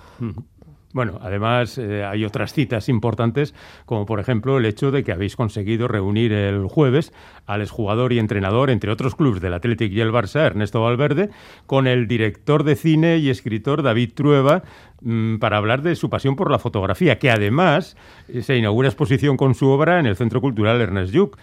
Bueno, 0.91 1.19
además 1.21 1.77
eh, 1.77 2.03
hay 2.03 2.25
otras 2.25 2.51
citas 2.51 2.89
importantes, 2.89 3.53
como 3.85 4.07
por 4.07 4.19
ejemplo 4.19 4.57
el 4.57 4.65
hecho 4.65 4.89
de 4.89 5.03
que 5.03 5.11
habéis 5.11 5.35
conseguido 5.35 5.87
reunir 5.87 6.33
el 6.33 6.65
jueves 6.65 7.13
al 7.45 7.61
exjugador 7.61 8.11
y 8.11 8.17
entrenador, 8.17 8.71
entre 8.71 8.91
otros 8.91 9.13
clubes 9.13 9.39
del 9.39 9.53
Athletic 9.53 9.91
y 9.91 10.01
el 10.01 10.11
Barça, 10.11 10.47
Ernesto 10.47 10.81
Valverde, 10.81 11.29
con 11.67 11.85
el 11.85 12.07
director 12.07 12.63
de 12.63 12.75
cine 12.75 13.17
y 13.17 13.29
escritor 13.29 13.83
David 13.83 14.13
Trueba, 14.15 14.63
mm, 15.01 15.37
para 15.37 15.57
hablar 15.57 15.83
de 15.83 15.95
su 15.95 16.09
pasión 16.09 16.35
por 16.35 16.49
la 16.49 16.57
fotografía, 16.57 17.19
que 17.19 17.29
además 17.29 17.95
eh, 18.27 18.41
se 18.41 18.57
inaugura 18.57 18.87
exposición 18.87 19.37
con 19.37 19.53
su 19.53 19.69
obra 19.69 19.99
en 19.99 20.07
el 20.07 20.15
Centro 20.15 20.41
Cultural 20.41 20.81
Ernest 20.81 21.13
Lluch. 21.13 21.37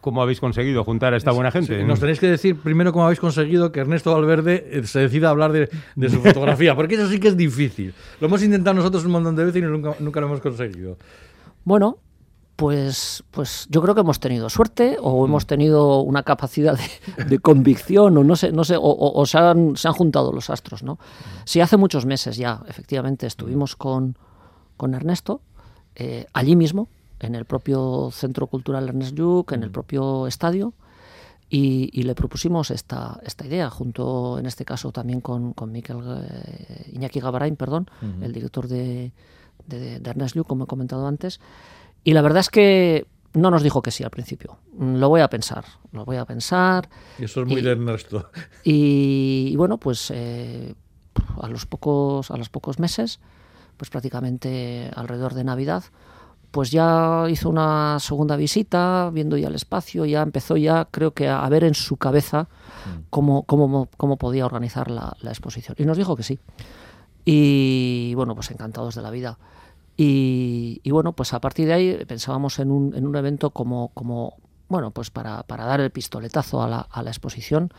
¿Cómo 0.00 0.22
habéis 0.22 0.40
conseguido 0.40 0.84
juntar 0.84 1.14
a 1.14 1.16
esta 1.16 1.32
buena 1.32 1.50
gente? 1.50 1.82
nos 1.84 1.98
tenéis 1.98 2.20
que 2.20 2.28
decir 2.28 2.56
primero 2.56 2.92
cómo 2.92 3.04
habéis 3.04 3.20
conseguido 3.20 3.72
que 3.72 3.80
Ernesto 3.80 4.12
Valverde 4.12 4.68
eh, 4.70 4.86
se 4.86 5.00
decida 5.00 5.28
a 5.28 5.30
hablar 5.30 5.52
de, 5.52 5.68
su 6.08 6.20
fotografía, 6.22 6.76
porque 6.76 6.94
eso 6.94 7.08
sí 7.08 7.18
que 7.18 7.28
es 7.28 7.36
difícil. 7.36 7.92
Lo 8.20 8.28
hemos 8.28 8.42
intentado 8.42 8.74
nosotros 8.74 9.04
un 9.04 9.12
montón 9.12 9.34
de 9.34 9.44
veces 9.44 9.62
y 9.62 9.66
nunca, 9.66 9.94
nunca 9.98 10.20
lo 10.20 10.26
hemos 10.26 10.40
conseguido. 10.40 10.96
Bueno, 11.64 11.98
Pues, 12.58 13.22
pues 13.30 13.68
yo 13.70 13.80
creo 13.80 13.94
que 13.94 14.00
hemos 14.00 14.18
tenido 14.18 14.50
suerte 14.50 14.96
o 15.00 15.24
hemos 15.24 15.46
tenido 15.46 16.00
una 16.00 16.24
capacidad 16.24 16.76
de, 17.28 17.38
convicción 17.38 18.18
o 18.18 18.24
no 18.24 18.34
sé, 18.34 18.50
no 18.50 18.64
sé, 18.64 18.74
o, 18.76 19.24
se, 19.26 19.38
han, 19.38 19.76
se, 19.76 19.86
han, 19.86 19.94
juntado 19.94 20.32
los 20.32 20.50
astros, 20.50 20.82
¿no? 20.82 20.98
Sí, 21.44 21.60
hace 21.60 21.76
muchos 21.76 22.04
meses 22.04 22.36
ya, 22.36 22.60
efectivamente, 22.66 23.28
estuvimos 23.28 23.76
con, 23.76 24.18
con 24.76 24.94
Ernesto, 24.94 25.40
eh, 25.94 26.26
allí 26.32 26.56
mismo, 26.56 26.88
en 27.20 27.34
el 27.34 27.44
propio 27.44 28.10
Centro 28.12 28.46
Cultural 28.46 28.88
Ernest 28.88 29.14
Lluc, 29.16 29.52
en 29.52 29.62
el 29.62 29.70
propio 29.70 30.26
estadio, 30.26 30.74
y, 31.50 32.02
le 32.02 32.14
propusimos 32.14 32.70
esta, 32.70 33.18
esta 33.24 33.46
idea, 33.46 33.70
junto 33.70 34.38
en 34.38 34.44
este 34.44 34.66
caso 34.66 34.92
también 34.92 35.22
con, 35.22 35.54
con 35.54 35.72
Miquel, 35.72 35.96
eh, 36.04 36.90
Iñaki 36.92 37.20
Gabarain, 37.20 37.56
perdón, 37.56 37.90
el 38.20 38.32
director 38.32 38.68
de, 38.68 39.12
de, 39.66 39.98
de 39.98 40.10
Ernest 40.10 40.36
Lluc, 40.36 40.46
como 40.46 40.64
he 40.64 40.66
comentado 40.66 41.06
antes, 41.06 41.40
y 42.04 42.12
la 42.12 42.20
verdad 42.20 42.40
es 42.40 42.50
que 42.50 43.06
no 43.34 43.50
nos 43.50 43.62
dijo 43.62 43.82
que 43.82 43.90
sí 43.90 44.04
al 44.04 44.10
principio. 44.10 44.58
Mm, 44.72 44.96
lo 44.96 45.08
voy 45.08 45.20
a 45.20 45.28
pensar, 45.28 45.64
lo 45.92 46.04
voy 46.04 46.16
a 46.16 46.24
pensar. 46.24 46.88
Y 47.18 47.24
eso 47.24 47.42
es 47.42 47.46
muy 47.46 47.62
de 47.62 47.72
Ernesto. 47.72 48.30
Y, 48.64 49.54
bueno, 49.56 49.78
pues 49.78 50.10
eh, 50.14 50.74
a, 51.40 51.48
los 51.48 51.66
pocos, 51.66 52.30
a 52.30 52.36
los 52.36 52.48
pocos 52.48 52.78
meses, 52.78 53.20
pues 53.76 53.90
prácticamente 53.90 54.90
alrededor 54.94 55.34
de 55.34 55.44
Navidad, 55.44 55.84
pues 56.50 56.70
ya 56.70 57.26
hizo 57.28 57.48
una 57.48 57.98
segunda 58.00 58.36
visita, 58.36 59.10
viendo 59.12 59.36
ya 59.36 59.48
el 59.48 59.54
espacio, 59.54 60.04
ya 60.04 60.22
empezó 60.22 60.56
ya, 60.56 60.86
creo 60.90 61.12
que 61.12 61.28
a 61.28 61.48
ver 61.48 61.64
en 61.64 61.74
su 61.74 61.96
cabeza 61.96 62.42
mm. 62.42 63.00
cómo, 63.10 63.42
cómo, 63.44 63.88
cómo 63.96 64.16
podía 64.16 64.46
organizar 64.46 64.90
la, 64.90 65.16
la, 65.20 65.30
exposición. 65.30 65.76
Y 65.78 65.84
nos 65.84 65.96
dijo 65.96 66.16
que 66.16 66.22
sí. 66.22 66.38
Y 67.24 68.14
bueno, 68.14 68.34
pues 68.34 68.50
encantados 68.50 68.94
de 68.94 69.02
la 69.02 69.10
vida. 69.10 69.38
Y, 70.00 70.80
bueno, 70.90 71.12
pues 71.12 71.34
a 71.34 71.40
partir 71.40 71.66
de 71.66 71.72
ahí 71.72 72.04
pensábamos 72.06 72.60
en 72.60 72.70
un, 72.70 72.94
en 72.94 73.04
un 73.04 73.16
evento 73.16 73.50
como, 73.50 73.88
como 73.94 74.36
bueno, 74.68 74.92
pues 74.92 75.10
para, 75.10 75.42
para 75.42 75.64
dar 75.64 75.80
el 75.80 75.90
pistoletazo 75.90 76.62
a 76.62 76.68
la, 76.68 76.80
a 76.80 77.02
la 77.02 77.10
exposición. 77.10 77.72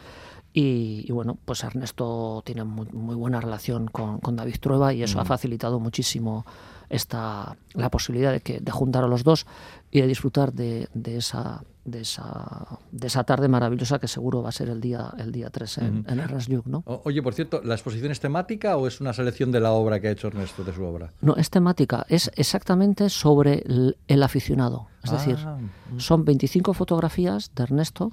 Y, 0.51 1.12
bueno, 1.12 1.38
pues 1.46 1.63
Ernesto 1.63 2.41
tiene 2.44 2.63
muy, 2.63 2.88
muy 2.91 3.15
buena 3.15 3.39
relación 3.39 3.88
con, 3.88 4.20
con, 4.20 4.36
David 4.36 4.56
Trueba 4.60 4.94
y 4.94 5.03
eso 5.03 5.20
ha 5.20 5.25
facilitado 5.25 5.79
muchísimo 5.79 6.46
esta, 6.89 7.56
la 7.74 7.89
posibilidad 7.91 8.32
de, 8.32 8.41
que, 8.41 8.60
de 8.60 8.72
juntar 8.72 9.03
a 9.03 9.08
los 9.08 9.24
dos 9.24 9.46
y 9.91 10.01
de 10.01 10.08
disfrutar 10.08 10.51
de, 10.51 10.88
de 10.94 11.18
esa, 11.18 11.63
de 11.86 12.01
esa, 12.01 12.79
de 12.91 13.08
esa 13.08 13.24
tarde 13.24 13.48
maravillosa 13.48 14.00
que 14.00 14.08
seguro 14.08 14.41
va 14.41 14.50
a 14.50 14.51
ser 14.51 14.70
el 14.70 14.82
día, 14.82 15.12
el 15.18 15.32
día 15.32 15.50
3 15.50 15.77
en, 15.79 16.06
uh 16.08 16.62
¿no? 16.65 16.84
oye, 16.86 17.22
por 17.22 17.34
cierto, 17.34 17.62
¿la 17.63 17.75
exposición 17.75 18.12
es 18.12 18.20
temática 18.20 18.77
o 18.77 18.88
es 18.88 19.01
una 19.01 19.13
selección 19.13 19.51
de 19.51 19.60
la 19.60 19.72
obra 19.72 20.00
que 20.00 20.08
ha 20.08 20.12
hecho 20.12 20.27
Ernesto, 20.27 20.63
de 20.63 20.74
su 20.74 20.84
obra? 20.84 21.12
No, 21.22 21.36
es 21.36 21.50
temática, 21.50 22.06
es 22.10 22.32
exactamente 22.36 23.10
sobre 23.10 23.63
el, 24.08 24.24
aficionado. 24.24 24.88
Es 25.03 25.12
decir, 25.12 25.38
ah, 25.39 25.58
mm. 25.94 26.00
son 26.00 26.25
25 26.25 26.74
fotografías 26.74 27.51
de 27.56 27.63
Ernesto. 27.63 28.12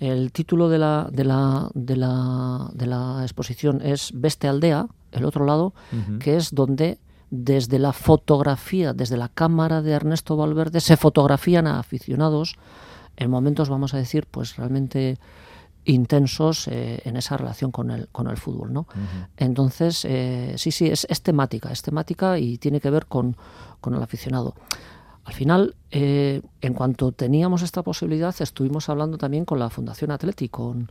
El 0.00 0.32
título 0.32 0.68
de 0.68 0.78
la, 0.78 1.08
de 1.12 1.24
la, 1.24 1.70
de 1.74 1.96
la, 1.96 2.70
de 2.72 2.86
la 2.86 3.18
exposición 3.22 3.80
es 3.82 4.10
Veste 4.14 4.48
Aldea, 4.48 4.86
el 5.12 5.24
otro 5.24 5.44
lado, 5.44 5.74
que 6.18 6.36
es 6.36 6.54
donde 6.54 6.98
desde 7.30 7.78
la 7.78 7.92
fotografía, 7.92 8.92
desde 8.92 9.16
la 9.16 9.28
cámara 9.28 9.80
de 9.80 9.92
Ernesto 9.92 10.36
Valverde, 10.36 10.80
se 10.80 10.96
fotografían 10.96 11.66
a 11.66 11.78
aficionados 11.78 12.56
en 13.16 13.30
momentos, 13.30 13.68
vamos 13.68 13.94
a 13.94 13.98
decir, 13.98 14.26
pues 14.30 14.56
realmente 14.56 15.18
intensos 15.84 16.68
eh, 16.68 17.00
en 17.04 17.16
esa 17.16 17.36
relación 17.36 17.72
con 17.72 17.90
el, 17.90 18.08
con 18.08 18.28
el 18.28 18.36
fútbol. 18.36 18.72
¿no? 18.72 18.86
Entonces, 19.36 20.04
eh, 20.04 20.54
sí, 20.56 20.70
sí, 20.70 20.88
es, 20.88 21.22
temática, 21.22 21.70
es 21.70 21.82
temática 21.82 22.38
y 22.38 22.58
tiene 22.58 22.80
que 22.80 22.90
ver 22.90 23.06
con, 23.06 23.36
con 23.80 23.94
el 23.94 24.02
aficionado. 24.02 24.54
Al 25.24 25.34
final, 25.34 25.76
eh, 25.90 26.42
en 26.60 26.74
cuanto 26.74 27.12
teníamos 27.12 27.62
esta 27.62 27.82
posibilidad, 27.82 28.34
estuvimos 28.40 28.88
hablando 28.88 29.18
también 29.18 29.44
con 29.44 29.58
la 29.58 29.70
Fundación 29.70 30.10
Atlético, 30.10 30.68
con, 30.68 30.90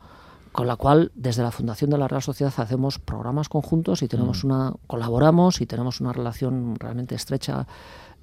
con 0.52 0.68
la 0.68 0.76
cual 0.76 1.12
desde 1.16 1.44
la 1.44 1.52
Fundación 1.52 1.90
de 1.90 1.98
la 1.98 2.08
Real 2.08 2.22
Sociedad 2.22 2.54
hacemos 2.58 3.00
programas 3.00 3.50
conjuntos 3.50 4.02
y 4.04 4.08
tenemos 4.08 4.44
una 4.44 4.74
colaboramos 4.88 5.62
y 5.62 5.66
tenemos 5.66 6.02
una 6.02 6.14
relación 6.14 6.76
realmente 6.78 7.16
estrecha 7.16 7.68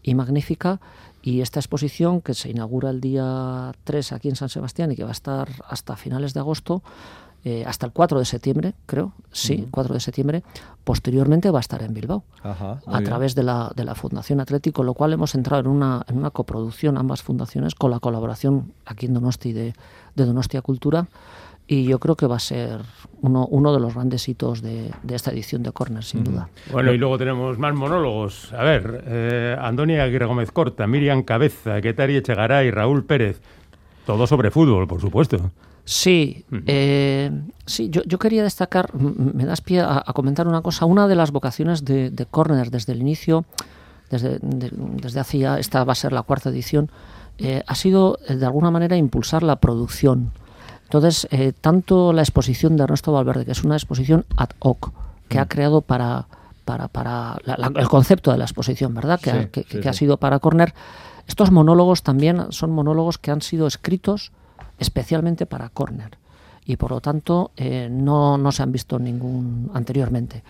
y 0.03 0.15
magnífica. 0.15 0.81
Y 1.21 1.41
esta 1.41 1.61
exposición 1.61 2.21
que 2.21 2.35
se 2.35 2.51
inaugura 2.51 2.91
el 2.91 3.01
día 3.01 3.73
3 3.85 4.13
aquí 4.13 4.29
en 4.29 4.37
San 4.37 4.49
Sebastián 4.49 4.93
y 4.93 4.97
que 4.97 5.03
va 5.03 5.11
a 5.11 5.13
estar 5.13 5.49
hasta 5.69 5.97
finales 5.97 6.33
de 6.33 6.41
agosto 6.41 6.83
eh, 7.45 7.65
hasta 7.67 7.87
el 7.87 7.93
4 7.93 8.19
de 8.19 8.25
septiembre, 8.25 8.75
creo, 8.87 9.13
sí, 9.31 9.69
4 9.71 9.95
de 9.95 10.01
septiembre, 10.01 10.43
posteriormente 10.85 11.51
va 11.51 11.59
a 11.59 11.61
estar 11.61 11.83
en 11.83 11.95
Bilbao, 11.95 12.25
a 12.43 13.01
través 13.05 13.35
de 13.35 13.45
la, 13.45 13.71
de 13.77 13.85
la 13.85 13.95
Fundación 13.95 14.41
Atlético, 14.41 14.83
lo 14.83 14.95
cual 14.95 15.13
hemos 15.13 15.35
entrado 15.35 15.61
en 15.61 15.69
una, 15.69 16.05
en 16.09 16.19
una 16.19 16.31
coproducción, 16.31 16.99
ambas 16.99 17.23
fundaciones, 17.23 17.75
con 17.75 17.91
la 17.91 18.01
colaboración 18.01 18.73
aquí 18.87 19.07
en 19.07 19.15
Donosti 19.15 19.53
de, 19.53 19.75
de 20.17 20.25
Donostia 20.25 20.63
Cultura, 20.63 21.07
y 21.71 21.85
yo 21.85 21.99
creo 21.99 22.17
que 22.17 22.27
va 22.27 22.37
a 22.37 22.41
ser 22.41 22.81
uno, 23.21 23.47
uno 23.47 23.75
de 23.75 23.81
los 23.81 23.95
grandes 23.95 24.27
hitos 24.27 24.63
de, 24.63 24.91
de 25.03 25.15
esta 25.15 25.31
edición 25.31 25.63
de 25.63 25.71
Corner, 25.71 26.03
sin 26.03 26.25
duda. 26.25 26.49
Bueno, 26.73 26.93
y 26.93 26.99
luego 26.99 27.19
tenemos 27.19 27.59
más 27.59 27.75
monólogos. 27.75 28.53
A 28.55 28.65
ver, 28.65 29.05
eh, 29.07 29.57
Antonia 29.61 30.03
Aguirre 30.03 30.25
Gómez 30.25 30.51
Corta, 30.51 30.87
Miriam 30.87 31.23
Cabeza, 31.23 31.81
Ketari 31.83 32.17
Echegaray, 32.17 32.71
Raúl 32.71 33.05
Pérez. 33.05 33.43
Todo 34.07 34.27
sobre 34.27 34.51
fútbol, 34.51 34.89
por 34.89 35.03
supuesto. 35.03 35.51
Sí, 35.91 36.45
eh, 36.67 37.31
sí 37.65 37.89
yo, 37.89 38.03
yo, 38.05 38.19
quería 38.19 38.43
destacar, 38.43 38.95
me 38.95 39.47
das 39.47 39.63
pie 39.63 39.81
a, 39.81 40.05
comentar 40.15 40.47
una 40.47 40.61
cosa. 40.61 40.85
Una 40.85 41.09
de 41.09 41.15
las 41.15 41.31
vocaciones 41.31 41.85
de, 41.85 42.11
de 42.11 42.27
Corner 42.27 42.71
desde 42.71 42.93
el 42.93 43.01
inicio, 43.01 43.47
desde, 44.11 44.39
desde 44.43 45.21
hace 45.21 45.39
ya, 45.39 45.59
esta 45.59 45.85
va 45.85 45.93
a 45.93 45.97
ser 45.97 46.13
la 46.13 46.23
cuarta 46.23 46.51
edición, 46.51 46.91
eh, 47.39 47.63
ha 47.67 47.75
sido 47.75 48.19
de 48.29 48.45
alguna 48.45 48.71
manera 48.71 48.97
impulsar 48.97 49.43
la 49.43 49.57
producción 49.57 50.33
entonces, 50.89 51.29
eh, 51.31 51.53
tanto 51.53 52.15
la 52.15 52.23
exposición 52.23 52.79
de 52.79 52.85
Ernesto 52.85 53.13
Valverde, 53.13 53.45
que 53.45 53.53
es 53.53 53.63
una 53.63 53.77
exposición 53.77 54.25
ad 54.39 54.49
hoc, 54.59 54.91
que 55.29 55.39
ha 55.39 55.45
mm. 55.45 55.49
creado 55.49 55.83
para, 55.83 56.29
para, 56.65 56.89
para 56.89 57.37
el 57.77 57.89
concepto 57.89 58.33
de 58.33 58.39
la 58.39 58.45
exposición, 58.45 58.95
¿verdad? 58.95 59.21
Que, 59.21 59.31
ha, 59.31 59.51
que, 59.51 59.87
ha 59.87 59.93
sido 59.93 60.17
para 60.17 60.39
Corner. 60.39 60.73
Estos 61.27 61.51
monólogos 61.51 62.03
también 62.03 62.47
son 62.53 62.71
monólogos 62.71 63.19
que 63.19 63.31
han 63.31 63.43
sido 63.43 63.67
escritos 63.67 64.33
especialmente 64.79 65.47
para 65.47 65.69
Corner 65.69 66.19
y 66.69 66.77
por 66.77 66.91
lo 66.91 67.01
tanto 67.01 67.53
eh, 67.57 67.89
no, 67.91 68.37
no, 68.37 68.53
se 68.53 68.63
han 68.63 68.71
visto 68.71 68.99
ningún 68.99 69.71
anteriormente. 69.73 70.43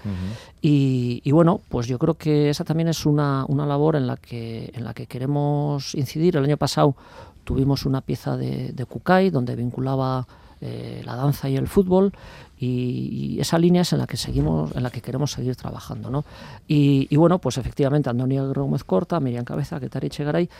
y, 0.61 1.21
y, 1.23 1.31
bueno, 1.31 1.61
pues 1.69 1.87
yo 1.87 1.97
creo 1.97 2.15
que 2.15 2.51
esa 2.51 2.65
también 2.65 2.89
es 2.89 3.07
una, 3.07 3.45
una 3.47 3.65
labor 3.65 3.95
en 3.95 4.09
la, 4.09 4.17
que, 4.17 4.73
en 4.75 4.83
la 4.83 4.95
que 4.95 5.07
queremos 5.07 5.95
incidir. 5.95 6.37
El 6.37 6.43
año 6.43 6.57
pasado 6.57 6.97
tuvimos 7.45 7.87
una 7.87 8.01
pieza 8.01 8.37
de, 8.37 8.73
de 8.73 8.85
Kukai 8.85 9.31
donde 9.31 9.55
vinculaba 9.55 10.27
eh, 10.61 11.03
la 11.05 11.15
danza 11.15 11.49
y 11.49 11.57
el 11.57 11.69
fútbol 11.69 12.13
y, 12.59 13.39
esa 13.41 13.57
línea 13.57 13.83
es 13.83 13.93
en 13.93 14.01
la 14.01 14.09
que 14.09 14.17
seguimos 14.17 14.75
en 14.75 14.83
la 14.83 14.91
que 14.91 15.01
queremos 15.01 15.31
seguir 15.31 15.55
trabajando 15.55 16.11
¿no? 16.11 16.25
y, 16.67 17.15
bueno 17.15 17.39
pues 17.39 17.59
efectivamente 17.59 18.11
Antonio 18.11 18.53
Gómez 18.53 18.83
Corta 18.83 19.21
Miriam 19.21 19.45
Cabeza 19.45 19.79
Ketari 19.79 20.09
Chegaray 20.09 20.51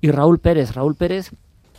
y 0.00 0.12
Raúl 0.12 0.38
Pérez 0.38 0.74
Raúl 0.74 0.94
Pérez 0.94 1.32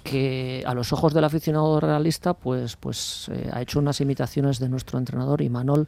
que 0.09 0.63
a 0.65 0.73
los 0.73 0.91
ojos 0.93 1.13
del 1.13 1.23
aficionado 1.23 1.79
realista 1.79 2.33
pues 2.33 2.75
pues 2.75 3.29
eh, 3.31 3.49
ha 3.51 3.61
hecho 3.61 3.79
unas 3.79 4.01
imitaciones 4.01 4.59
de 4.59 4.69
nuestro 4.69 4.97
entrenador 4.97 5.41
Imanol 5.41 5.87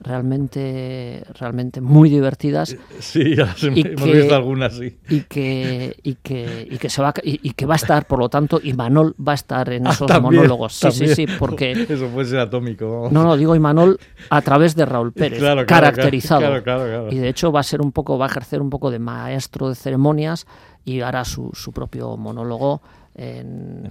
realmente 0.00 1.24
realmente 1.38 1.80
muy 1.80 2.08
divertidas. 2.08 2.76
Sí 3.00 3.34
ya 3.34 3.54
hemos 3.62 4.04
visto 4.04 4.34
algunas 4.34 4.76
sí. 4.76 4.96
y 5.08 5.22
que 5.22 5.96
y 6.02 6.14
que 6.14 6.68
y 6.70 6.78
que 6.78 6.88
se 6.88 7.02
va 7.02 7.12
y, 7.22 7.52
que 7.52 7.66
va 7.66 7.74
a 7.74 7.76
estar 7.76 8.06
por 8.06 8.20
lo 8.20 8.28
tanto 8.28 8.60
Imanol 8.62 9.14
va 9.16 9.32
a 9.32 9.34
estar 9.34 9.72
en 9.72 9.86
ah, 9.86 9.90
esos 9.90 10.22
monólogos. 10.22 10.74
Sí 10.74 10.90
sí 10.92 11.08
sí 11.14 11.26
porque 11.38 11.72
eso 11.88 12.06
puede 12.08 12.28
ser 12.28 12.38
atómico 12.38 13.08
no 13.10 13.24
no 13.24 13.36
digo 13.36 13.56
Imanol 13.56 13.98
a 14.30 14.40
través 14.42 14.76
de 14.76 14.86
Raúl 14.86 15.12
Pérez 15.12 15.42
caracterizado. 15.66 16.62
y 17.10 17.18
de 17.18 17.28
hecho 17.28 17.50
va 17.50 17.60
a 17.60 17.64
ser 17.64 17.80
un 17.80 17.92
poco 17.92 18.18
va 18.18 18.26
a 18.26 18.28
ejercer 18.28 18.62
un 18.62 18.70
poco 18.70 18.90
de 18.90 19.00
maestro 19.00 19.68
de 19.68 19.74
ceremonias 19.74 20.46
y 20.84 21.00
hará 21.00 21.24
su, 21.24 21.50
su 21.54 21.72
propio 21.72 22.16
monólogo 22.16 22.80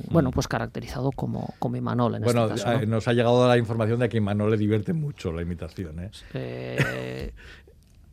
bueno, 0.09 0.31
pues 0.31 0.47
caracterizado 0.47 1.11
como, 1.11 1.53
como 1.59 1.75
Imanol 1.75 2.15
en 2.15 2.23
bueno, 2.23 2.45
este 2.45 2.63
caso. 2.63 2.83
Eh, 2.83 2.85
nos 2.85 3.07
ha 3.07 3.13
llegado 3.13 3.47
la 3.47 3.57
información 3.57 3.99
de 3.99 4.07
que 4.07 4.17
Imanol 4.17 4.51
le 4.51 4.57
divierte 4.57 4.93
mucho 4.93 5.31
la 5.31 5.41
imitación. 5.41 5.99
¿eh? 5.99 6.11
eh 6.33 7.33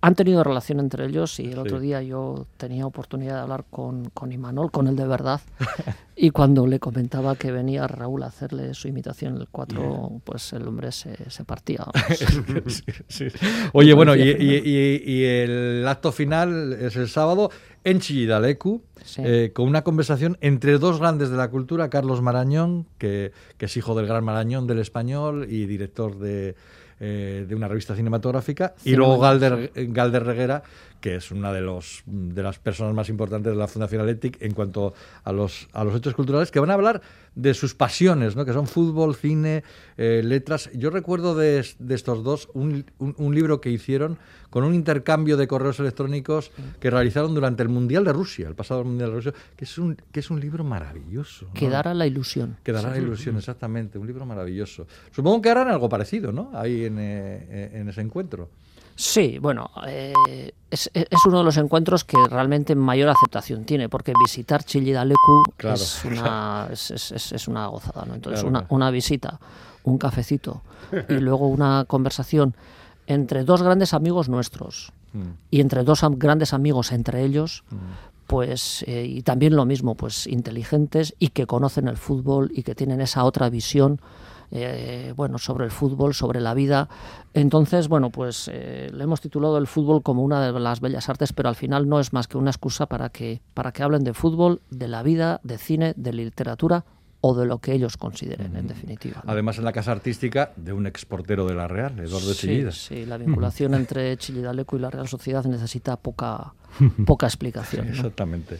han 0.04 0.14
tenido 0.14 0.44
relación 0.44 0.80
entre 0.80 1.06
ellos 1.06 1.40
y 1.40 1.50
el 1.50 1.58
otro 1.58 1.80
día 1.80 2.02
yo 2.02 2.46
tenía 2.58 2.84
oportunidad 2.84 3.37
de 3.37 3.40
hablar 3.40 3.64
con, 3.70 4.11
con 4.11 4.32
Imanol, 4.32 4.70
con 4.70 4.87
el 4.87 4.96
de 4.96 5.06
verdad, 5.06 5.40
y 6.14 6.28
cuando 6.28 6.66
le 6.66 6.78
comentaba 6.78 7.37
que 7.37 7.50
venía 7.50 7.87
Raúl 7.87 8.23
a 8.23 8.26
hacerle 8.26 8.75
su 8.75 8.87
imitación 8.87 9.38
el 9.38 9.49
4, 9.50 10.20
pues 10.23 10.52
el 10.52 10.68
hombre 10.68 10.92
se, 10.92 11.30
se 11.30 11.44
partía. 11.44 11.87
Oye, 13.73 13.94
bueno, 13.94 14.14
y, 14.14 14.20
y, 14.20 15.25
el 15.25 15.88
acto 15.88 16.12
final 16.12 16.75
es 16.75 16.96
el 16.96 17.08
sábado 17.08 17.50
en 17.82 18.00
Chillidalecu, 18.00 18.82
eh, 19.16 19.52
con 19.54 19.66
una 19.66 19.84
conversación 19.84 20.37
entre 20.42 20.76
dos 20.76 20.99
grandes 21.00 21.30
de 21.30 21.38
la 21.38 21.49
cultura, 21.49 21.88
Carlos 21.88 22.20
Marañón, 22.20 22.87
que, 22.99 23.32
que 23.56 23.64
es 23.64 23.76
hijo 23.78 23.94
del 23.94 24.06
gran 24.06 24.23
Marañón 24.23 24.66
del 24.66 24.80
español 24.80 25.46
y 25.49 25.64
director 25.64 26.18
de 26.18 26.56
eh, 27.01 27.45
de 27.49 27.55
una 27.55 27.69
revista 27.69 27.95
cinematográfica, 27.95 28.75
y 28.85 28.95
luego 28.95 29.19
Galder, 29.19 29.71
Galder 29.75 30.25
Reguera, 30.25 30.63
que 31.04 31.16
es 31.16 31.30
una 31.30 31.52
de, 31.52 31.61
los, 31.61 32.02
de 32.06 32.42
las 32.42 32.58
personas 32.58 32.94
más 32.94 33.11
importantes 33.11 33.52
de 33.52 33.58
la 33.58 33.68
Fundación 33.68 34.00
Athletic 34.00 34.40
en 34.40 34.54
cuanto 34.54 34.94
a 35.23 35.32
los, 35.32 35.68
a 35.75 35.84
los 35.84 35.94
hechos 35.94 36.14
culturales, 36.14 36.50
que 36.50 36.61
van 36.61 36.70
a 36.70 36.73
hablar 36.73 37.02
de 37.34 37.52
sus 37.52 37.75
pasiones, 37.75 38.37
¿no? 38.37 38.46
que 38.46 38.54
son 38.54 38.66
fútbol, 38.66 39.14
cine, 39.14 39.64
eh, 39.99 40.23
letras. 40.25 40.70
Yo 40.73 40.88
recuerdo 40.88 41.34
de, 41.34 41.58
estos 41.58 42.25
dos 42.25 42.49
un, 42.54 42.87
un, 42.99 43.34
libro 43.34 43.61
que 43.61 43.68
hicieron 43.68 44.16
con 44.49 44.64
un 44.64 44.75
intercambio 44.75 45.37
de 45.37 45.46
correos 45.46 45.78
electrónicos 45.78 46.50
que 46.80 46.88
realizaron 46.88 47.34
durante 47.34 47.62
el 47.62 47.68
Mundial 47.68 48.02
de 48.02 48.14
Rusia, 48.14 48.49
el 48.49 48.54
pasado 48.54 48.82
Mundial 48.82 49.11
de 49.11 49.16
Rusia, 49.16 49.34
que 49.58 49.66
es 49.66 49.76
un, 49.76 49.99
que 50.11 50.20
es 50.20 50.30
un 50.30 50.40
libro 50.40 50.64
maravilloso. 50.64 51.50
Quedará 51.52 51.92
la 51.92 52.06
ilusión. 52.06 52.56
Quedará 52.62 52.88
la 52.88 52.96
ilusión, 52.96 53.37
exactamente. 53.37 53.99
Un 53.99 54.06
libro 54.06 54.25
maravilloso. 54.25 54.87
Supongo 55.11 55.42
que 55.42 55.50
harán 55.50 55.68
algo 55.68 55.87
parecido, 55.87 56.32
¿no? 56.32 56.50
Ahí 56.54 56.87
en, 56.87 56.96
eh, 56.99 57.73
en 57.75 57.90
ese 57.90 58.00
encuentro. 58.00 58.49
Sí, 58.97 59.39
bueno, 59.41 59.71
eh, 59.89 60.13
es, 60.71 60.91
uno 61.27 61.39
de 61.39 61.45
los 61.45 61.57
encuentros 61.57 62.05
que 62.05 62.17
realmente 62.29 62.75
mayor 62.75 63.09
aceptación 63.09 63.65
tiene, 63.65 63.89
porque 63.89 64.13
visitar 64.25 64.63
Chillidalecu 64.63 65.43
es, 65.59 66.05
una, 66.05 66.69
es, 66.71 67.49
una 67.49 67.67
gozada, 67.67 68.05
¿no? 68.07 68.15
Entonces, 68.15 68.45
una, 68.45 68.67
una 68.69 68.91
visita, 68.91 69.41
un 69.83 69.99
cafecito 69.99 70.63
y 71.09 71.15
luego 71.15 71.49
una 71.49 71.85
conversación 71.87 72.55
entre 73.07 73.45
dos 73.45 73.63
grandes 73.63 73.95
amigos 73.95 74.29
nuestros 74.29 74.93
mm. 75.13 75.23
y 75.51 75.61
entre 75.61 75.85
dos 75.85 76.03
grandes 76.13 76.53
amigos 76.53 76.93
entre 76.93 77.25
ellos, 77.25 77.65
mm. 77.71 77.77
pues 78.27 78.85
eh, 78.87 79.07
y 79.07 79.23
también 79.23 79.57
lo 79.57 79.65
mismo, 79.65 79.95
pues 79.95 80.27
inteligentes 80.27 81.15
y 81.19 81.29
que 81.29 81.47
conocen 81.47 81.89
el 81.89 81.97
fútbol 81.97 82.51
y 82.55 82.63
que 82.63 82.75
tienen 82.75 83.01
esa 83.01 83.25
otra 83.25 83.51
visión 83.51 84.01
eh, 84.51 85.13
bueno, 85.17 85.39
sobre 85.39 85.65
el 85.65 85.71
fútbol, 85.71 86.15
sobre 86.15 86.41
la 86.41 86.55
vida. 86.55 86.89
Entonces, 87.33 87.89
bueno, 87.89 88.11
pues 88.11 88.51
eh, 88.53 88.91
le 88.93 89.05
hemos 89.05 89.21
titulado 89.21 89.59
el 89.59 89.67
fútbol 89.67 90.03
como 90.03 90.23
una 90.23 90.53
de 90.53 90.59
las 90.59 90.81
bellas 90.81 91.09
artes, 91.09 91.33
pero 91.33 91.49
al 91.49 91.57
final 91.57 91.89
no 91.89 92.01
es 92.01 92.13
más 92.13 92.29
que 92.29 92.39
una 92.39 92.51
excusa 92.51 92.87
para 92.87 93.09
que, 93.11 93.43
para 93.55 93.73
que 93.73 93.83
hablen 93.83 94.05
de 94.05 94.15
fútbol, 94.15 94.63
de 94.71 94.89
la 94.89 95.03
vida, 95.03 95.41
de 95.43 95.59
cine, 95.59 95.95
de 95.97 96.13
literatura 96.13 96.85
o 97.27 97.35
de 97.35 97.47
lo 97.47 97.59
que 97.59 97.73
ellos 97.73 97.97
consideren, 97.97 98.55
en 98.55 98.67
definitiva. 98.67 99.23
Además, 99.27 99.57
en 99.57 99.65
la 99.65 99.73
casa 99.73 99.93
artística 99.93 100.53
de 100.57 100.75
un 100.75 100.87
exportero 100.87 101.47
de 101.47 101.55
la 101.55 101.67
Real, 101.67 101.99
Eduardo 101.99 102.35
sí, 102.35 102.49
Chillida. 102.49 102.71
Sí, 102.71 103.07
la 103.07 103.17
vinculación 103.17 103.73
entre 103.73 104.15
Chillidaleco 104.19 104.77
y 104.77 104.81
la 104.81 104.91
Real 104.91 105.09
Sociedad 105.09 105.43
necesita 105.47 105.97
poca, 105.97 106.53
poca 107.07 107.27
explicación. 107.27 107.89
Exactamente. 107.89 108.59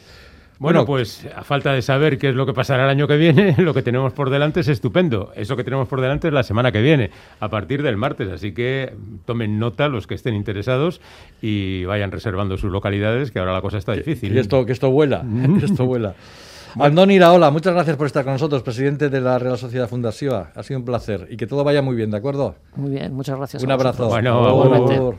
Bueno, 0.59 0.85
pues 0.85 1.27
a 1.35 1.43
falta 1.43 1.73
de 1.73 1.81
saber 1.81 2.17
qué 2.17 2.29
es 2.29 2.35
lo 2.35 2.45
que 2.45 2.53
pasará 2.53 2.85
el 2.85 2.89
año 2.89 3.07
que 3.07 3.17
viene, 3.17 3.55
lo 3.57 3.73
que 3.73 3.81
tenemos 3.81 4.13
por 4.13 4.29
delante 4.29 4.61
es 4.61 4.67
estupendo. 4.67 5.31
Eso 5.35 5.55
que 5.55 5.63
tenemos 5.63 5.87
por 5.87 6.01
delante 6.01 6.27
es 6.27 6.33
la 6.33 6.43
semana 6.43 6.71
que 6.71 6.81
viene, 6.81 7.11
a 7.39 7.49
partir 7.49 7.83
del 7.83 7.97
martes. 7.97 8.29
Así 8.31 8.53
que 8.53 8.93
tomen 9.25 9.59
nota 9.59 9.87
los 9.87 10.07
que 10.07 10.15
estén 10.15 10.35
interesados 10.35 11.01
y 11.41 11.85
vayan 11.85 12.11
reservando 12.11 12.57
sus 12.57 12.71
localidades, 12.71 13.31
que 13.31 13.39
ahora 13.39 13.53
la 13.53 13.61
cosa 13.61 13.77
está 13.77 13.93
difícil. 13.93 14.35
Y 14.35 14.39
esto, 14.39 14.65
que 14.65 14.71
esto 14.71 14.89
vuela, 14.91 15.23
que 15.59 15.65
esto 15.65 15.85
vuela. 15.85 16.15
Andoni 16.77 17.15
Iraola, 17.15 17.51
muchas 17.51 17.73
gracias 17.73 17.95
por 17.95 18.05
estar 18.05 18.25
con 18.25 18.33
nosotros, 18.33 18.61
presidente 18.61 19.09
de 19.09 19.21
la 19.21 19.39
Real 19.39 19.57
Sociedad 19.57 19.87
Fundación. 19.87 20.47
Ha 20.53 20.63
sido 20.63 20.79
un 20.79 20.85
placer 20.85 21.27
y 21.29 21.37
que 21.37 21.47
todo 21.47 21.63
vaya 21.63 21.81
muy 21.81 21.95
bien, 21.95 22.11
¿de 22.11 22.17
acuerdo? 22.17 22.55
Muy 22.75 22.91
bien, 22.91 23.13
muchas 23.13 23.37
gracias. 23.37 23.63
Un 23.63 23.71
abrazo. 23.71 24.09
Bueno, 24.09 25.15